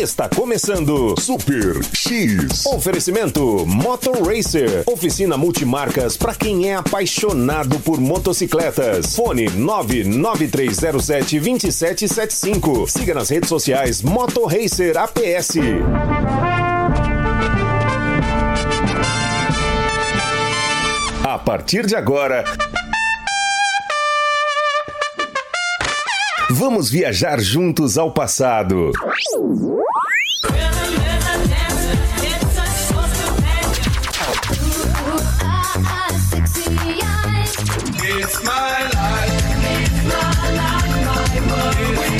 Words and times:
Está 0.00 0.30
começando 0.30 1.14
Super 1.20 1.84
X. 1.94 2.64
Oferecimento 2.64 3.66
Motor 3.66 4.26
Racer. 4.26 4.82
Oficina 4.86 5.36
multimarcas 5.36 6.16
para 6.16 6.34
quem 6.34 6.70
é 6.70 6.74
apaixonado 6.74 7.78
por 7.80 8.00
motocicletas. 8.00 9.14
Fone 9.14 9.50
99307 9.50 11.38
2775. 11.38 12.88
Siga 12.88 13.12
nas 13.12 13.28
redes 13.28 13.50
sociais 13.50 14.00
Motor 14.00 14.46
Racer 14.50 14.96
APS. 14.96 15.56
A 21.22 21.38
partir 21.38 21.84
de 21.84 21.94
agora. 21.94 22.44
Vamos 26.52 26.90
viajar 26.90 27.40
juntos 27.40 27.96
ao 27.96 28.12
passado. 28.12 28.90
It's 38.02 38.42
my 38.42 38.88
life. 38.92 39.40
Yo 41.80 42.19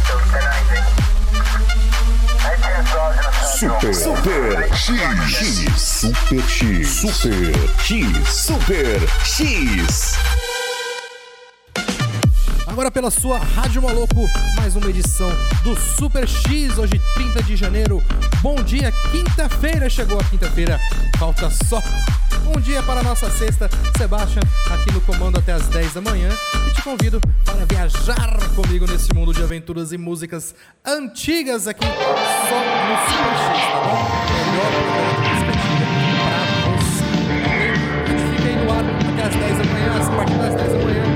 Super, 3.61 3.93
Super 3.93 4.75
X, 4.75 5.79
Super 5.79 6.41
X, 6.49 6.87
Super 6.87 7.53
X, 7.77 8.27
Super 8.27 8.99
X. 9.23 10.15
Agora 12.65 12.89
pela 12.89 13.11
sua 13.11 13.37
Rádio 13.37 13.83
Maluco, 13.83 14.27
mais 14.55 14.75
uma 14.75 14.89
edição 14.89 15.29
do 15.63 15.75
Super 15.75 16.27
X, 16.27 16.75
hoje 16.79 16.99
30 17.13 17.43
de 17.43 17.55
janeiro. 17.55 18.03
Bom 18.41 18.55
dia, 18.63 18.91
quinta-feira, 19.11 19.87
chegou 19.91 20.19
a 20.19 20.23
quinta-feira, 20.23 20.79
falta 21.19 21.47
só 21.51 21.79
um 22.55 22.59
dia 22.59 22.83
para 22.83 22.99
a 22.99 23.03
nossa 23.03 23.29
sexta. 23.29 23.69
Sebastian 23.97 24.41
aqui 24.71 24.91
no 24.91 25.01
comando 25.01 25.39
até 25.39 25.53
as 25.53 25.67
10 25.67 25.93
da 25.93 26.01
manhã 26.01 26.29
e 26.67 26.71
te 26.73 26.81
convido 26.81 27.21
para 27.45 27.65
viajar 27.65 28.37
comigo 28.55 28.85
nesse 28.85 29.13
mundo 29.13 29.33
de 29.33 29.41
aventuras 29.41 29.91
e 29.91 29.97
músicas 29.97 30.53
antigas 30.85 31.67
aqui 31.67 31.85
só 31.85 31.91
no 31.91 31.95
Super 33.07 33.35
X, 33.37 33.61
tá 33.71 33.79
bom? 33.83 33.97
Melhor 34.51 34.69
programa 34.71 35.11
antiga 35.11 35.85
pra 35.91 36.75
você. 36.77 37.05
A 38.03 38.05
gente 38.07 38.23
fica 38.35 38.47
aí 38.49 38.55
no 38.55 38.71
ar 38.71 38.83
até 39.13 39.23
as 39.23 39.35
10 39.35 39.57
da 39.57 39.63
manhã, 39.65 39.89
a 39.95 40.15
partir 40.15 40.37
das 40.37 40.55
10 40.55 40.71
da 40.71 40.77
manhã, 40.79 41.10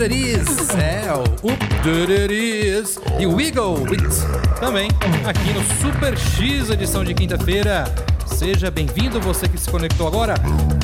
Is, 0.00 0.70
é 0.70 1.12
o 1.12 1.24
Is 2.32 2.98
e 3.20 3.26
o 3.26 3.38
It 3.38 3.52
também 4.58 4.88
aqui 5.26 5.52
no 5.52 5.62
Super 5.82 6.16
X 6.16 6.70
edição 6.70 7.04
de 7.04 7.12
quinta-feira. 7.12 7.84
Seja 8.24 8.70
bem-vindo, 8.70 9.20
você 9.20 9.46
que 9.46 9.58
se 9.58 9.70
conectou 9.70 10.06
agora. 10.06 10.36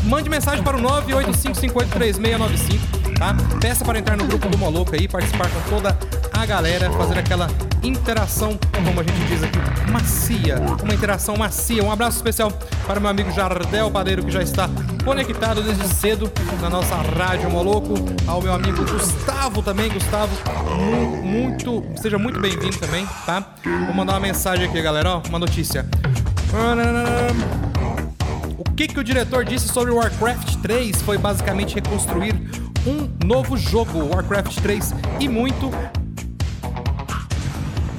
Mande 0.05 0.29
mensagem 0.29 0.63
para 0.63 0.77
o 0.77 0.81
985583695, 0.83 3.19
tá? 3.19 3.35
Peça 3.59 3.83
para 3.83 3.99
entrar 3.99 4.15
no 4.15 4.27
grupo 4.27 4.47
do 4.47 4.59
Moloco 4.59 4.95
aí, 4.95 5.09
participar 5.09 5.49
com 5.49 5.61
toda 5.71 5.97
a 6.31 6.45
galera, 6.45 6.91
fazer 6.91 7.19
aquela 7.19 7.49
interação, 7.83 8.59
como 8.85 9.01
a 9.01 9.03
gente 9.03 9.25
diz 9.27 9.43
aqui, 9.43 9.59
macia. 9.91 10.57
Uma 10.83 10.93
interação 10.93 11.35
macia. 11.35 11.83
Um 11.83 11.91
abraço 11.91 12.19
especial 12.19 12.53
para 12.87 12.99
o 12.99 13.01
meu 13.01 13.11
amigo 13.11 13.33
Jardel 13.33 13.91
Padeiro, 13.91 14.23
que 14.23 14.31
já 14.31 14.43
está 14.43 14.69
conectado 15.09 15.63
desde 15.63 15.89
cedo 15.89 16.31
na 16.61 16.69
nossa 16.69 16.95
Rádio 16.97 17.49
Moloco. 17.51 17.95
Ao 18.27 18.43
meu 18.43 18.53
amigo 18.53 18.85
Gustavo 18.85 19.63
também, 19.63 19.89
Gustavo, 19.91 20.37
mu- 20.77 21.23
muito, 21.23 21.83
seja 21.97 22.19
muito 22.19 22.39
bem-vindo 22.39 22.77
também, 22.77 23.07
tá? 23.25 23.43
Vou 23.87 23.95
mandar 23.95 24.13
uma 24.13 24.21
mensagem 24.21 24.67
aqui, 24.67 24.83
galera, 24.83 25.13
ó, 25.15 25.23
uma 25.27 25.39
notícia. 25.39 25.87
O 28.59 28.71
que, 28.77 28.87
que 28.87 29.01
o 29.01 29.03
diretor 29.05 29.47
disse 29.47 29.69
sobre 29.69 29.91
Warcraft 29.93 30.57
3 30.57 31.01
foi 31.01 31.17
basicamente 31.17 31.75
reconstruir 31.75 32.35
um 32.87 33.09
novo 33.27 33.57
jogo, 33.57 34.11
Warcraft 34.15 34.59
3, 34.61 34.95
e 35.21 35.27
muito 35.27 35.71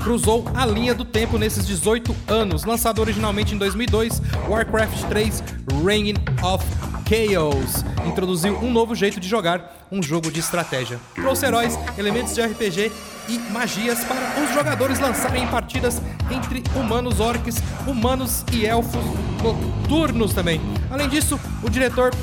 cruzou 0.04 0.46
a 0.54 0.64
linha 0.66 0.94
do 0.94 1.04
tempo 1.04 1.40
nesses 1.40 1.66
18 1.66 2.16
anos. 2.28 2.66
Lançado 2.66 3.00
originalmente 3.02 3.56
em 3.56 3.58
2002, 3.58 4.22
Warcraft 4.48 5.06
3 5.10 5.44
Reign 5.84 6.14
of 6.44 6.64
Chaos 7.10 7.84
introduziu 8.06 8.56
um 8.60 8.72
novo 8.72 8.94
jeito 8.94 9.20
de 9.20 9.28
jogar 9.28 9.88
um 9.92 10.02
jogo 10.02 10.32
de 10.32 10.40
estratégia. 10.40 11.00
Trouxe 11.16 11.44
heróis, 11.44 11.76
elementos 11.98 12.36
de 12.36 12.42
RPG 12.42 12.92
e 13.28 13.40
magias 13.52 14.04
para 14.04 14.44
os 14.44 14.54
jogadores 14.54 15.00
lançarem 15.00 15.48
partidas 15.48 16.00
entre 16.30 16.64
humanos, 16.76 17.20
orcs, 17.20 17.56
humanos 17.88 18.46
e 18.54 18.64
elfos 18.64 19.04
noturnos 19.42 20.36
também. 20.36 20.62
Além 20.92 21.10
disso, 21.10 21.40
o 21.64 21.70
diretor 21.70 22.14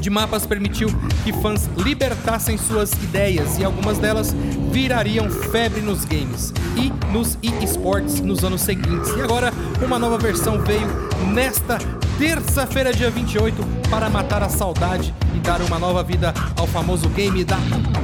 de 0.00 0.08
mapas 0.08 0.46
permitiu 0.46 0.88
que 1.22 1.30
fãs 1.30 1.68
libertassem 1.76 2.56
suas 2.56 2.92
ideias 2.94 3.58
e 3.58 3.64
algumas 3.64 3.98
delas 3.98 4.34
virariam 4.72 5.30
febre 5.30 5.82
nos 5.82 6.06
games 6.06 6.50
e 6.78 6.90
nos 7.12 7.38
e-sports 7.42 8.20
nos 8.20 8.42
anos 8.42 8.62
seguintes. 8.62 9.10
E 9.18 9.20
agora, 9.20 9.52
uma 9.84 9.98
nova 9.98 10.16
versão 10.16 10.62
veio 10.62 10.86
nesta 11.30 11.78
terça-feira, 12.18 12.92
dia 12.92 13.10
28, 13.10 13.62
para 13.90 14.08
matar 14.08 14.42
a 14.42 14.48
saudade 14.48 15.14
e 15.34 15.38
dar 15.38 15.60
uma 15.62 15.78
nova 15.78 16.02
vida 16.02 16.32
ao 16.56 16.66
famoso 16.66 17.08
game 17.10 17.44
da 17.44 17.56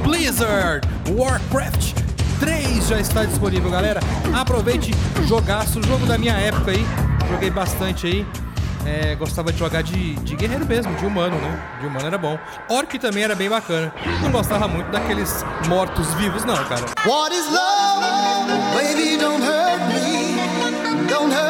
Blizzard 0.03 0.87
Warcraft 1.09 1.93
3 2.39 2.87
já 2.87 2.99
está 2.99 3.23
disponível, 3.23 3.69
galera. 3.69 3.99
Aproveite, 4.33 4.91
jogaço, 5.27 5.81
jogo 5.83 6.05
da 6.05 6.17
minha 6.17 6.33
época 6.33 6.71
aí. 6.71 6.85
Joguei 7.29 7.51
bastante 7.51 8.07
aí. 8.07 8.25
É, 8.83 9.13
gostava 9.15 9.53
de 9.53 9.59
jogar 9.59 9.83
de, 9.83 10.15
de 10.15 10.35
guerreiro 10.35 10.65
mesmo, 10.65 10.91
de 10.95 11.05
humano, 11.05 11.35
né? 11.35 11.59
De 11.79 11.85
humano 11.85 12.07
era 12.07 12.17
bom. 12.17 12.39
Orc 12.67 12.97
também 12.97 13.23
era 13.23 13.35
bem 13.35 13.47
bacana. 13.47 13.93
Não 14.23 14.31
gostava 14.31 14.67
muito 14.67 14.89
daqueles 14.89 15.45
mortos-vivos, 15.67 16.43
não, 16.43 16.55
cara. 16.65 16.85
What 17.05 17.35
is 17.35 17.45
love? 17.45 18.51
Baby, 18.73 19.17
don't 19.17 19.43
hurt 19.43 19.81
me. 19.93 21.07
Don't 21.07 21.31
hurt 21.31 21.40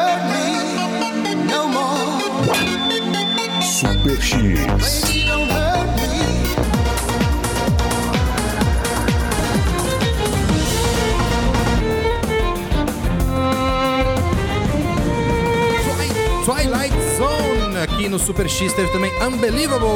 Twilight 16.44 16.92
Zone 17.16 17.76
aqui 17.80 18.08
no 18.08 18.18
Super 18.18 18.48
X 18.48 18.72
teve 18.72 18.90
também 18.90 19.12
Unbelievable. 19.22 19.86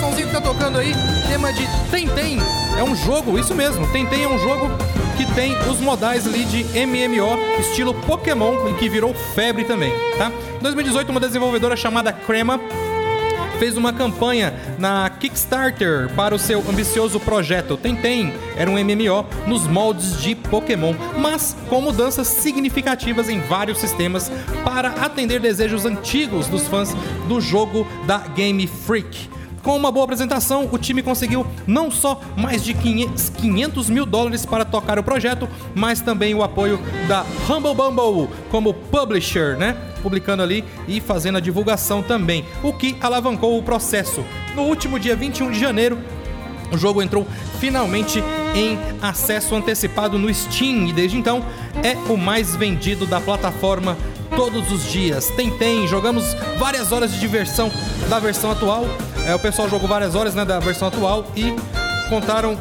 Somzinho 0.00 0.28
que 0.28 0.32
tá 0.32 0.40
tocando 0.40 0.78
aí, 0.78 0.94
tema 1.28 1.52
de 1.52 1.66
Tentem. 1.90 2.38
É 2.78 2.82
um 2.82 2.96
jogo, 2.96 3.38
isso 3.38 3.54
mesmo. 3.54 3.86
Tentem 3.88 4.24
é 4.24 4.28
um 4.28 4.38
jogo 4.38 4.70
que 5.18 5.26
tem 5.34 5.54
os 5.70 5.80
modais 5.80 6.26
ali 6.26 6.46
de 6.46 6.64
MMO, 6.86 7.60
estilo 7.60 7.92
Pokémon, 7.92 8.70
e 8.70 8.74
que 8.74 8.88
virou 8.88 9.12
febre 9.12 9.64
também, 9.64 9.92
tá? 10.16 10.32
Em 10.58 10.62
2018, 10.62 11.10
uma 11.10 11.20
desenvolvedora 11.20 11.76
chamada 11.76 12.10
Crema 12.10 12.58
fez 13.58 13.76
uma 13.76 13.92
campanha 13.92 14.54
na 14.78 15.08
Kickstarter 15.10 16.08
para 16.14 16.34
o 16.34 16.38
seu 16.38 16.60
ambicioso 16.68 17.18
projeto 17.20 17.76
Tentem. 17.76 18.32
Era 18.56 18.70
um 18.70 18.74
MMO 18.74 19.26
nos 19.46 19.66
moldes 19.66 20.20
de 20.20 20.34
Pokémon, 20.34 20.94
mas 21.18 21.56
com 21.68 21.80
mudanças 21.80 22.26
significativas 22.26 23.28
em 23.28 23.40
vários 23.40 23.78
sistemas 23.78 24.30
para 24.64 24.88
atender 24.88 25.40
desejos 25.40 25.84
antigos 25.84 26.48
dos 26.48 26.66
fãs 26.66 26.94
do 27.28 27.40
jogo 27.40 27.86
da 28.06 28.18
Game 28.18 28.66
Freak. 28.66 29.28
Com 29.64 29.78
uma 29.78 29.90
boa 29.90 30.04
apresentação, 30.04 30.68
o 30.70 30.76
time 30.76 31.02
conseguiu 31.02 31.46
não 31.66 31.90
só 31.90 32.20
mais 32.36 32.62
de 32.62 32.74
500 32.74 33.88
mil 33.88 34.04
dólares 34.04 34.44
para 34.44 34.62
tocar 34.62 34.98
o 34.98 35.02
projeto, 35.02 35.48
mas 35.74 36.02
também 36.02 36.34
o 36.34 36.42
apoio 36.42 36.78
da 37.08 37.24
Humble 37.48 37.74
Bumble 37.74 38.28
como 38.50 38.74
publisher, 38.74 39.56
né? 39.56 39.74
Publicando 40.02 40.42
ali 40.42 40.62
e 40.86 41.00
fazendo 41.00 41.38
a 41.38 41.40
divulgação 41.40 42.02
também, 42.02 42.44
o 42.62 42.74
que 42.74 42.94
alavancou 43.00 43.58
o 43.58 43.62
processo. 43.62 44.22
No 44.54 44.64
último 44.64 45.00
dia 45.00 45.16
21 45.16 45.50
de 45.50 45.58
janeiro, 45.58 45.98
o 46.70 46.76
jogo 46.76 47.00
entrou 47.00 47.26
finalmente 47.58 48.22
em 48.54 48.78
acesso 49.00 49.54
antecipado 49.54 50.18
no 50.18 50.32
Steam 50.32 50.88
e 50.88 50.92
desde 50.92 51.16
então 51.16 51.42
é 51.82 51.96
o 52.12 52.18
mais 52.18 52.54
vendido 52.54 53.06
da 53.06 53.18
plataforma 53.18 53.96
todos 54.36 54.70
os 54.70 54.92
dias. 54.92 55.30
Tem, 55.30 55.50
tem, 55.50 55.88
jogamos 55.88 56.34
várias 56.58 56.92
horas 56.92 57.12
de 57.12 57.18
diversão 57.18 57.70
da 58.10 58.18
versão 58.18 58.50
atual. 58.50 58.84
É, 59.26 59.34
o 59.34 59.38
pessoal 59.38 59.68
jogou 59.68 59.88
várias 59.88 60.14
horas 60.14 60.34
né, 60.34 60.44
da 60.44 60.58
versão 60.58 60.88
atual 60.88 61.24
e 61.34 61.54
contaram 62.08 62.58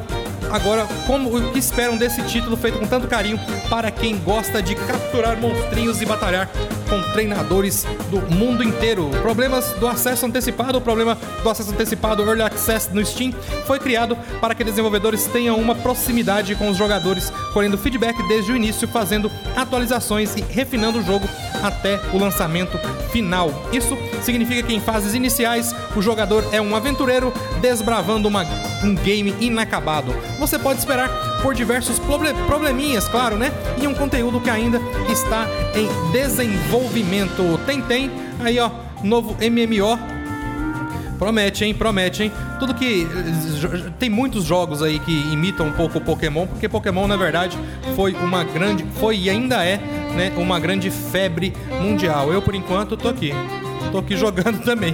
agora 0.50 0.88
como 1.06 1.36
o 1.36 1.51
que 1.51 1.60
esperam 1.60 1.98
desse 1.98 2.21
título 2.24 2.56
feito 2.56 2.77
com 2.77 2.86
tanto 2.86 3.07
carinho 3.07 3.39
para 3.69 3.92
quem 3.92 4.18
gosta 4.18 4.62
de 4.62 4.75
capturar 4.75 5.36
monstrinhos 5.36 6.01
e 6.01 6.06
batalhar 6.06 6.50
com 6.89 7.01
treinadores 7.12 7.86
do 8.12 8.21
mundo 8.33 8.63
inteiro. 8.63 9.10
Problemas 9.21 9.74
do 9.74 9.88
acesso 9.88 10.25
antecipado, 10.25 10.77
o 10.77 10.81
problema 10.81 11.18
do 11.42 11.50
acesso 11.50 11.71
antecipado 11.71 12.24
Early 12.24 12.44
Access 12.44 12.94
no 12.94 13.04
Steam 13.04 13.33
foi 13.66 13.80
criado 13.80 14.16
para 14.39 14.54
que 14.54 14.63
desenvolvedores 14.63 15.25
tenham 15.25 15.57
uma 15.57 15.74
proximidade 15.74 16.56
com 16.56 16.69
os 16.69 16.77
jogadores, 16.77 17.31
colhendo 17.51 17.77
feedback 17.77 18.16
desde 18.27 18.51
o 18.51 18.56
início, 18.56 18.88
fazendo 18.88 19.31
atualizações 19.56 20.36
e 20.36 20.42
refinando 20.42 21.00
o 21.00 21.04
jogo 21.04 21.27
até 21.63 22.00
o 22.13 22.18
lançamento 22.19 22.77
final. 23.12 23.50
Isso 23.71 23.98
significa 24.21 24.62
que 24.62 24.74
em 24.74 24.80
fases 24.81 25.13
iniciais 25.15 25.74
o 25.95 26.01
jogador 26.01 26.44
é 26.51 26.62
um 26.62 26.75
aventureiro 26.75 27.33
desbravando 27.62 28.27
uma- 28.27 28.45
um 28.83 28.94
game 28.95 29.33
inacabado. 29.39 30.13
Você 30.39 30.60
pode 30.60 30.80
esperar 30.80 31.10
por 31.42 31.56
diversos 31.56 31.98
proble- 32.00 32.33
probleminhas, 32.45 33.07
claro, 33.07 33.38
né? 33.38 33.51
E 33.81 33.88
um 33.88 33.94
conteúdo 33.94 34.39
que 34.39 34.50
ainda 34.50 34.80
está 35.10 35.48
em 35.75 35.88
desenvolvimento. 36.12 37.60
Tem, 37.66 37.81
tem, 37.81 38.12
aí 38.39 38.59
ó, 38.59 38.69
novo 39.04 39.36
MMO 39.39 39.98
Promete, 41.23 41.63
hein? 41.63 41.73
Promete, 41.73 42.23
hein? 42.23 42.31
Tudo 42.59 42.73
que. 42.73 43.07
Tem 43.97 44.09
muitos 44.09 44.43
jogos 44.43 44.83
aí 44.83 44.99
que 44.99 45.11
imitam 45.31 45.67
um 45.67 45.71
pouco 45.71 45.97
o 45.97 46.01
Pokémon, 46.01 46.45
porque 46.45 46.67
Pokémon, 46.67 47.07
na 47.07 47.15
verdade, 47.15 47.57
foi 47.95 48.11
uma 48.13 48.43
grande. 48.43 48.85
Foi 48.99 49.17
e 49.17 49.29
ainda 49.29 49.63
é, 49.63 49.77
né? 49.77 50.33
Uma 50.35 50.59
grande 50.59 50.91
febre 50.91 51.53
mundial. 51.81 52.33
Eu, 52.33 52.41
por 52.41 52.53
enquanto, 52.53 52.97
tô 52.97 53.07
aqui. 53.07 53.31
Tô 53.89 53.99
aqui 53.99 54.17
jogando 54.17 54.59
também. 54.67 54.93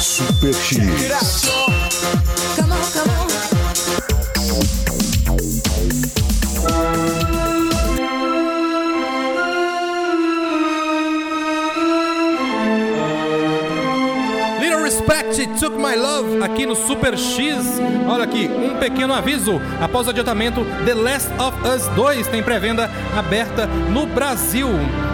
Super 0.00 0.54
X. 0.54 1.55
My 15.96 16.02
Love 16.02 16.42
aqui 16.42 16.66
no 16.66 16.76
Super 16.76 17.16
X. 17.16 17.80
Olha 18.06 18.24
aqui, 18.24 18.48
um 18.48 18.78
pequeno 18.78 19.14
aviso. 19.14 19.60
Após 19.80 20.06
o 20.06 20.10
adiantamento, 20.10 20.62
The 20.84 20.94
Last 20.94 21.30
of 21.38 21.56
Us 21.66 21.88
2 21.94 22.26
tem 22.26 22.42
pré-venda 22.42 22.90
aberta 23.16 23.66
no 23.66 24.06
Brasil, 24.06 24.68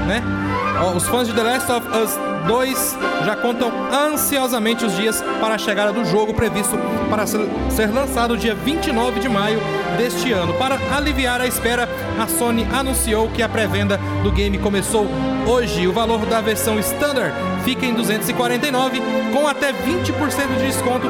né? 0.08 0.41
Os 0.90 1.06
fãs 1.06 1.28
de 1.28 1.32
The 1.32 1.42
Last 1.42 1.70
of 1.70 1.86
Us 1.96 2.18
2 2.46 2.98
já 3.24 3.36
contam 3.36 3.70
ansiosamente 3.92 4.84
os 4.84 4.96
dias 4.96 5.22
para 5.40 5.54
a 5.54 5.58
chegada 5.58 5.92
do 5.92 6.04
jogo 6.04 6.34
previsto 6.34 6.76
para 7.08 7.24
ser 7.26 7.88
lançado 7.92 8.36
dia 8.36 8.54
29 8.54 9.20
de 9.20 9.28
maio 9.28 9.60
deste 9.96 10.32
ano. 10.32 10.52
Para 10.54 10.78
aliviar 10.94 11.40
a 11.40 11.46
espera, 11.46 11.88
a 12.20 12.26
Sony 12.26 12.66
anunciou 12.72 13.28
que 13.28 13.42
a 13.42 13.48
pré-venda 13.48 13.98
do 14.24 14.32
game 14.32 14.58
começou 14.58 15.06
hoje. 15.46 15.86
O 15.86 15.92
valor 15.92 16.26
da 16.26 16.40
versão 16.40 16.78
Standard 16.80 17.32
fica 17.64 17.86
em 17.86 17.94
249, 17.94 19.00
com 19.32 19.46
até 19.46 19.72
20% 19.72 20.58
de 20.58 20.66
desconto 20.66 21.08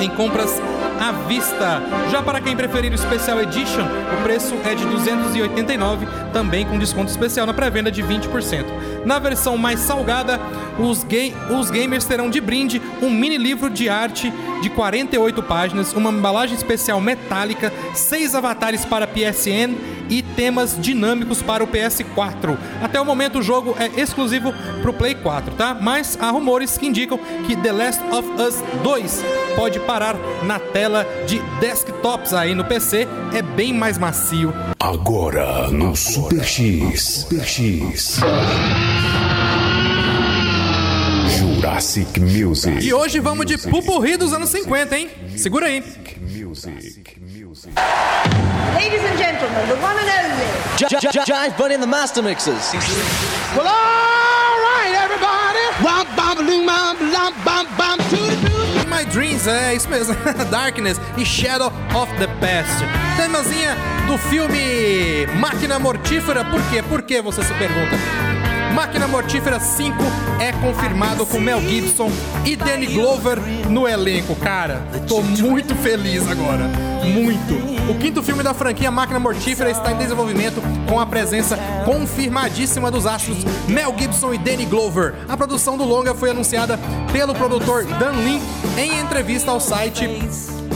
em 0.00 0.08
compras 0.10 0.60
à 1.00 1.12
vista. 1.26 1.82
Já 2.10 2.22
para 2.22 2.40
quem 2.40 2.56
preferir 2.56 2.92
o 2.92 2.98
Special 2.98 3.40
Edition, 3.42 3.82
o 4.18 4.22
preço 4.22 4.54
é 4.64 4.74
de 4.74 4.84
289, 4.86 6.06
também 6.32 6.64
com 6.66 6.78
desconto 6.78 7.10
especial 7.10 7.46
na 7.46 7.54
pré-venda 7.54 7.90
de 7.90 8.02
20%. 8.02 8.64
Na 9.04 9.18
versão 9.18 9.56
mais 9.56 9.80
salgada, 9.80 10.40
os, 10.78 11.04
ga- 11.04 11.54
os 11.58 11.70
gamers 11.70 12.04
terão 12.04 12.28
de 12.30 12.40
brinde 12.40 12.80
um 13.02 13.10
mini 13.10 13.38
livro 13.38 13.70
de 13.70 13.88
arte 13.88 14.32
de 14.62 14.70
48 14.70 15.42
páginas, 15.42 15.92
uma 15.92 16.10
embalagem 16.10 16.56
especial 16.56 17.00
metálica, 17.00 17.72
seis 17.94 18.34
avatares 18.34 18.84
para 18.84 19.06
PSN 19.06 19.74
e 20.08 20.22
temas 20.22 20.76
dinâmicos 20.80 21.42
para 21.42 21.62
o 21.62 21.66
PS4. 21.66 22.56
Até 22.82 23.00
o 23.00 23.04
momento 23.04 23.38
o 23.38 23.42
jogo 23.42 23.74
é 23.78 24.00
exclusivo 24.00 24.52
para 24.80 24.90
o 24.90 24.94
Play 24.94 25.14
4, 25.14 25.54
tá? 25.54 25.76
Mas 25.80 26.18
há 26.20 26.30
rumores 26.30 26.76
que 26.76 26.86
indicam 26.86 27.18
que 27.46 27.56
The 27.56 27.72
Last 27.72 28.02
of 28.12 28.28
Us 28.40 28.62
2 28.82 29.24
pode 29.56 29.80
parar 29.80 30.16
na 30.42 30.58
tela 30.58 31.06
de 31.26 31.40
desktops 31.60 32.32
aí 32.32 32.54
no 32.54 32.64
PC, 32.64 33.08
é 33.34 33.42
bem 33.42 33.72
mais 33.72 33.98
macio. 33.98 34.52
Agora 34.78 35.70
no 35.70 35.96
Super 35.96 36.44
X. 36.44 37.00
Super 37.00 37.44
X. 37.44 38.20
Jurassic 41.66 42.20
Music. 42.20 42.78
E 42.80 42.94
hoje 42.94 43.18
vamos 43.18 43.44
de 43.44 43.58
pupurri 43.58 44.16
dos 44.16 44.32
anos 44.32 44.50
50, 44.50 44.96
hein? 44.96 45.10
Segura 45.36 45.66
aí. 45.66 45.82
Music. 46.20 47.18
Music. 47.20 47.74
Ladies 48.76 49.00
and 49.02 49.18
gentlemen, 49.18 49.66
the 49.66 49.74
one 49.74 49.98
and 49.98 50.06
only. 50.06 50.46
J- 50.76 50.86
J- 50.88 51.10
J- 51.10 51.24
Jive 51.26 51.56
Bunny 51.58 51.74
and 51.74 51.80
the 51.80 51.86
Master 51.88 52.22
Mixers. 52.22 52.72
Well, 53.56 53.66
all 53.66 54.58
right, 54.62 54.94
everybody. 54.94 55.58
Womp, 55.82 56.06
bom, 56.14 56.44
loom, 56.46 56.66
bom, 56.66 56.94
lom, 57.10 57.34
bom, 57.44 57.66
bom, 57.76 57.96
toot, 58.10 58.30
toot. 58.46 58.84
In 58.84 58.88
My 58.88 59.04
Dreams, 59.04 59.48
é 59.48 59.74
isso 59.74 59.88
mesmo. 59.90 60.14
Darkness 60.48 61.00
e 61.18 61.24
Shadow 61.26 61.72
of 61.96 62.12
the 62.20 62.28
Past. 62.40 62.84
Temazinha 63.16 63.74
do 64.06 64.16
filme 64.16 65.26
Máquina 65.40 65.80
Mortífera. 65.80 66.44
Por 66.44 66.62
quê? 66.70 66.80
Por 66.88 67.02
que 67.02 67.20
você 67.20 67.42
se 67.42 67.52
pergunta? 67.54 67.96
Máquina 68.76 69.08
Mortífera 69.08 69.58
5 69.58 69.96
é 70.38 70.52
confirmado 70.52 71.24
com 71.24 71.40
Mel 71.40 71.62
Gibson 71.62 72.10
e 72.44 72.54
Danny 72.54 72.88
Glover 72.88 73.38
no 73.70 73.88
elenco. 73.88 74.36
Cara, 74.36 74.86
tô 75.08 75.22
muito 75.22 75.74
feliz 75.76 76.30
agora. 76.30 76.64
Muito. 77.02 77.54
O 77.90 77.98
quinto 77.98 78.22
filme 78.22 78.42
da 78.42 78.52
franquia 78.52 78.90
Máquina 78.90 79.18
Mortífera 79.18 79.70
está 79.70 79.92
em 79.92 79.96
desenvolvimento 79.96 80.60
com 80.86 81.00
a 81.00 81.06
presença 81.06 81.56
confirmadíssima 81.86 82.90
dos 82.90 83.06
astros 83.06 83.38
Mel 83.66 83.94
Gibson 83.96 84.34
e 84.34 84.38
Danny 84.38 84.66
Glover. 84.66 85.14
A 85.26 85.38
produção 85.38 85.78
do 85.78 85.84
longa 85.84 86.14
foi 86.14 86.28
anunciada 86.28 86.78
pelo 87.14 87.34
produtor 87.34 87.82
Dan 87.84 88.12
Lin 88.12 88.42
em 88.76 89.00
entrevista 89.00 89.52
ao 89.52 89.58
site 89.58 90.04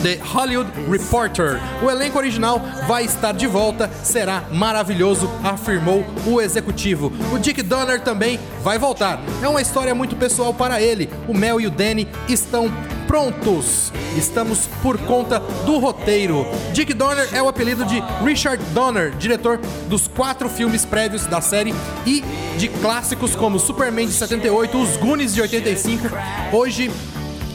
The 0.02 0.18
Hollywood 0.22 0.70
Reporter. 0.90 1.60
O 1.82 1.90
elenco 1.90 2.18
original 2.18 2.60
vai 2.86 3.04
estar 3.04 3.32
de 3.32 3.46
volta, 3.46 3.90
será 4.02 4.44
maravilhoso, 4.52 5.30
afirmou 5.44 6.04
o 6.26 6.40
executivo. 6.40 7.12
O 7.32 7.38
Dick 7.38 7.62
Donner 7.62 8.00
também 8.00 8.40
vai 8.62 8.78
voltar. 8.78 9.20
É 9.42 9.48
uma 9.48 9.60
história 9.60 9.94
muito 9.94 10.16
pessoal 10.16 10.54
para 10.54 10.80
ele. 10.80 11.10
O 11.28 11.34
Mel 11.34 11.60
e 11.60 11.66
o 11.66 11.70
Danny 11.70 12.08
estão 12.28 12.70
prontos. 13.06 13.92
Estamos 14.16 14.68
por 14.82 14.96
conta 14.98 15.40
do 15.66 15.78
roteiro. 15.78 16.46
Dick 16.72 16.94
Donner 16.94 17.28
é 17.32 17.42
o 17.42 17.48
apelido 17.48 17.84
de 17.84 18.02
Richard 18.24 18.62
Donner, 18.72 19.10
diretor 19.16 19.58
dos 19.88 20.08
quatro 20.08 20.48
filmes 20.48 20.84
prévios 20.84 21.26
da 21.26 21.40
série 21.40 21.74
e 22.06 22.24
de 22.56 22.68
clássicos 22.68 23.34
como 23.34 23.58
Superman 23.58 24.06
de 24.06 24.12
78, 24.12 24.78
Os 24.80 24.96
Goonies 24.96 25.34
de 25.34 25.42
85. 25.42 26.08
Hoje 26.52 26.90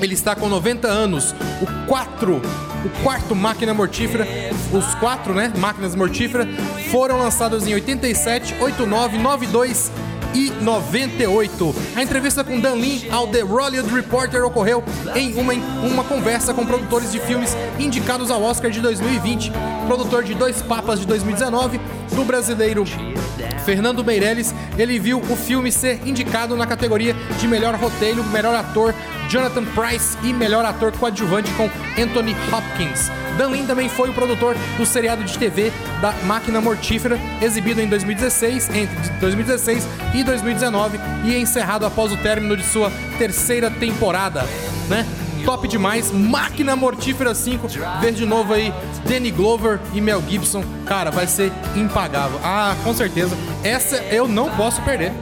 ele 0.02 0.14
está 0.14 0.36
com 0.36 0.48
90 0.48 0.88
anos. 0.88 1.36
O 1.62 1.88
4, 1.88 2.36
o 2.36 3.04
quarto 3.04 3.36
Máquina 3.36 3.74
Mortífera, 3.74 4.28
os 4.72 4.96
quatro, 4.96 5.34
né, 5.34 5.52
Máquinas 5.58 5.96
Mortíferas, 5.96 6.48
foram 6.92 7.18
lançados 7.18 7.68
em 7.68 7.74
87, 7.74 8.56
89, 8.60 9.18
92 9.18 9.92
1998. 10.36 11.76
A 11.96 12.04
entrevista 12.04 12.44
com 12.44 12.60
Dan 12.60 12.76
Lin 12.76 13.08
ao 13.10 13.28
The 13.28 13.42
Hollywood 13.42 13.94
Reporter 13.94 14.44
ocorreu 14.44 14.84
em 15.16 15.34
uma, 15.36 15.54
uma 15.54 16.04
conversa 16.04 16.54
com 16.54 16.66
produtores 16.66 17.12
de 17.12 17.20
filmes 17.20 17.56
indicados 17.80 18.30
ao 18.30 18.44
Oscar 18.44 18.70
de 18.70 18.82
2020. 18.82 19.52
Produtor 19.88 20.24
de 20.24 20.34
Dois 20.34 20.62
Papas 20.62 21.00
de 21.00 21.08
2019, 21.08 21.80
do 22.14 22.26
brasileiro 22.26 22.84
Fernando 23.66 24.04
Meirelles, 24.04 24.54
ele 24.78 25.00
viu 25.00 25.20
o 25.20 25.36
filme 25.36 25.72
ser 25.72 26.00
indicado 26.06 26.56
na 26.56 26.68
categoria 26.68 27.16
de 27.40 27.48
melhor 27.48 27.74
roteiro, 27.76 28.24
melhor 28.26 28.56
ator 28.56 28.94
Jonathan 29.28 29.66
Price 29.66 30.16
e 30.24 30.32
melhor 30.32 30.64
ator 30.64 30.92
coadjuvante 30.92 31.52
com 31.54 31.70
Anthony 32.00 32.36
Hopkins. 32.54 33.10
Dan 33.38 33.50
Lin 33.50 33.66
também 33.66 33.90
foi 33.90 34.10
o 34.10 34.14
produtor 34.14 34.56
do 34.78 34.86
seriado 34.86 35.24
de 35.24 35.38
TV 35.38 35.74
da 36.00 36.12
Máquina 36.24 36.62
Mortífera, 36.62 37.20
exibido 37.42 37.82
em 37.82 37.88
2016, 37.88 38.70
entre 38.70 39.10
2016 39.20 39.88
e 40.14 40.24
2019 40.24 41.00
e 41.26 41.36
encerrado 41.36 41.86
após 41.86 42.12
o 42.12 42.18
término 42.18 42.56
de 42.56 42.64
sua 42.64 42.92
terceira 43.18 43.70
temporada, 43.72 44.46
né? 44.88 45.06
Top 45.46 45.68
demais, 45.68 46.12
Máquina 46.12 46.76
Mortífera 46.76 47.36
5, 47.36 47.68
ver 48.02 48.14
de 48.14 48.26
novo 48.26 48.52
aí 48.52 48.74
Danny 49.08 49.30
Glover 49.30 49.80
e 49.94 50.02
Mel 50.02 50.24
Gibson, 50.28 50.64
cara, 50.88 51.12
vai 51.12 51.28
ser 51.28 51.52
impagável. 51.76 52.40
Ah, 52.44 52.76
com 52.84 52.94
certeza, 52.96 53.38
essa 53.64 53.98
eu 53.98 54.28
não 54.28 54.50
posso 54.58 54.82
perder. 54.82 55.14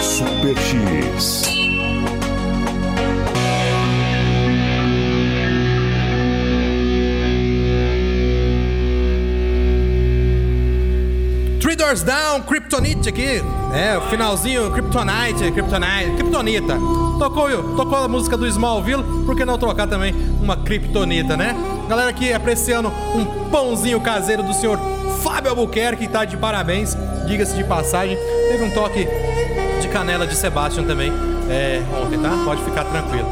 Super 0.00 0.56
X. 0.56 1.56
Three 11.60 11.74
Doors 11.74 12.02
Down, 12.02 12.42
Kryptonite 12.76 13.08
aqui. 13.08 13.42
É, 13.74 13.96
o 13.96 14.02
finalzinho, 14.02 14.70
Kryptonite, 14.70 15.50
Kryptonite, 15.50 16.10
Kryptonita. 16.16 16.74
Tocou, 17.18 17.74
tocou 17.74 17.98
a 17.98 18.08
música 18.08 18.36
do 18.36 18.46
Smallville, 18.46 19.02
por 19.24 19.34
que 19.34 19.44
não 19.46 19.56
trocar 19.56 19.86
também 19.86 20.14
uma 20.42 20.56
Kryptonita, 20.58 21.36
né? 21.36 21.56
Galera 21.88 22.10
aqui 22.10 22.32
apreciando 22.32 22.88
um 22.88 23.48
pãozinho 23.50 23.98
caseiro 24.00 24.42
do 24.42 24.52
senhor 24.52 24.78
Fábio 25.22 25.50
Albuquerque, 25.50 26.06
que 26.06 26.12
tá 26.12 26.26
de 26.26 26.36
parabéns, 26.36 26.94
diga-se 27.26 27.54
de 27.56 27.64
passagem. 27.64 28.16
Teve 28.50 28.62
um 28.62 28.70
toque 28.70 29.08
de 29.80 29.88
canela 29.88 30.26
de 30.26 30.36
Sebastian 30.36 30.84
também 30.84 31.10
é, 31.48 31.82
ontem, 32.02 32.18
tá? 32.18 32.30
Pode 32.44 32.62
ficar 32.62 32.84
tranquilo. 32.84 33.28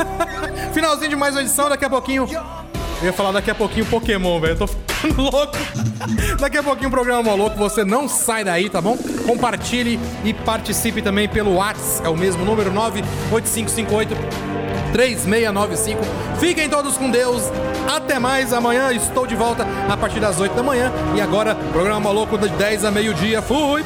Finalzinho 0.72 1.10
de 1.10 1.16
mais 1.16 1.34
uma 1.34 1.42
edição, 1.42 1.68
daqui 1.68 1.84
a 1.84 1.90
pouquinho. 1.90 2.26
Eu 3.00 3.06
ia 3.06 3.12
falar 3.12 3.32
daqui 3.32 3.50
a 3.50 3.54
pouquinho 3.54 3.84
Pokémon, 3.84 4.40
velho. 4.40 4.54
Eu 4.54 4.66
tô 4.66 4.91
louco. 5.16 5.56
Daqui 6.38 6.58
a 6.58 6.62
pouquinho 6.62 6.88
o 6.88 6.90
programa 6.90 7.22
Moloco, 7.22 7.56
você 7.56 7.84
não 7.84 8.08
sai 8.08 8.44
daí, 8.44 8.68
tá 8.68 8.80
bom? 8.80 8.96
Compartilhe 9.26 9.98
e 10.24 10.32
participe 10.32 11.02
também 11.02 11.28
pelo 11.28 11.54
WhatsApp, 11.54 12.06
é 12.06 12.10
o 12.10 12.16
mesmo 12.16 12.44
número 12.44 12.72
98558 12.72 14.52
3695. 14.92 16.00
Fiquem 16.38 16.68
todos 16.68 16.96
com 16.96 17.10
Deus. 17.10 17.42
Até 17.88 18.18
mais. 18.18 18.52
Amanhã 18.52 18.92
estou 18.92 19.26
de 19.26 19.34
volta 19.34 19.66
a 19.88 19.96
partir 19.96 20.20
das 20.20 20.38
8 20.38 20.54
da 20.54 20.62
manhã. 20.62 20.92
E 21.16 21.20
agora, 21.20 21.54
programa 21.54 22.00
Maluco 22.00 22.36
de 22.36 22.48
10 22.50 22.84
a 22.84 22.90
meio-dia. 22.90 23.40
Fui! 23.40 23.82